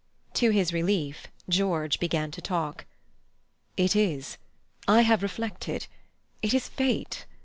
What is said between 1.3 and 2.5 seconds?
George began to